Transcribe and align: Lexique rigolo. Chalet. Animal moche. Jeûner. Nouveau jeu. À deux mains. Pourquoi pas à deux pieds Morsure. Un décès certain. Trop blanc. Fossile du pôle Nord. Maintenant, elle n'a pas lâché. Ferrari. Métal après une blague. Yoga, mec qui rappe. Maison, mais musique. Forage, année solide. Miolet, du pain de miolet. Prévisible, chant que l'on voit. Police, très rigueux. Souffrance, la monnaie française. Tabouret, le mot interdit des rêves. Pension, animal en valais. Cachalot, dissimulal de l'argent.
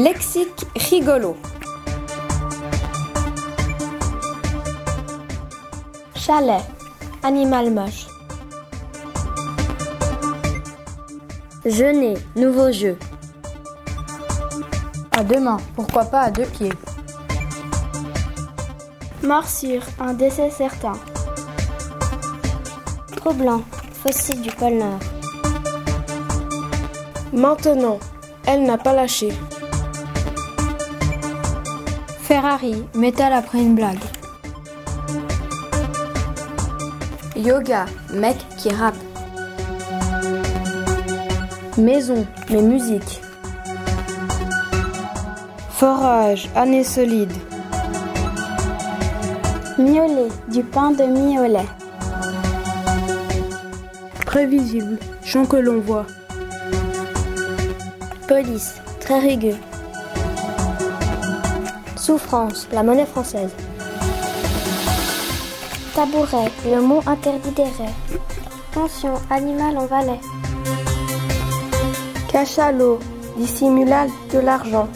Lexique 0.00 0.66
rigolo. 0.88 1.36
Chalet. 6.14 6.62
Animal 7.22 7.70
moche. 7.70 8.06
Jeûner. 11.66 12.14
Nouveau 12.34 12.72
jeu. 12.72 12.96
À 15.12 15.22
deux 15.22 15.38
mains. 15.38 15.60
Pourquoi 15.76 16.06
pas 16.06 16.22
à 16.22 16.30
deux 16.30 16.46
pieds 16.46 16.72
Morsure. 19.22 19.82
Un 19.98 20.14
décès 20.14 20.50
certain. 20.50 20.94
Trop 23.18 23.34
blanc. 23.34 23.60
Fossile 24.02 24.40
du 24.40 24.50
pôle 24.50 24.78
Nord. 24.78 25.00
Maintenant, 27.34 27.98
elle 28.46 28.62
n'a 28.62 28.78
pas 28.78 28.94
lâché. 28.94 29.30
Ferrari. 32.30 32.84
Métal 32.94 33.32
après 33.32 33.58
une 33.58 33.74
blague. 33.74 33.98
Yoga, 37.34 37.86
mec 38.14 38.36
qui 38.56 38.68
rappe. 38.70 38.94
Maison, 41.76 42.24
mais 42.48 42.62
musique. 42.62 43.20
Forage, 45.70 46.48
année 46.54 46.84
solide. 46.84 47.32
Miolet, 49.76 50.28
du 50.52 50.62
pain 50.62 50.92
de 50.92 51.02
miolet. 51.02 51.66
Prévisible, 54.24 54.98
chant 55.24 55.46
que 55.46 55.56
l'on 55.56 55.80
voit. 55.80 56.06
Police, 58.28 58.76
très 59.00 59.18
rigueux. 59.18 59.56
Souffrance, 62.10 62.66
la 62.72 62.82
monnaie 62.82 63.06
française. 63.06 63.52
Tabouret, 65.94 66.50
le 66.66 66.80
mot 66.80 67.00
interdit 67.06 67.52
des 67.52 67.62
rêves. 67.62 68.18
Pension, 68.74 69.14
animal 69.30 69.78
en 69.78 69.86
valais. 69.86 70.18
Cachalot, 72.26 72.98
dissimulal 73.36 74.08
de 74.32 74.40
l'argent. 74.40 74.88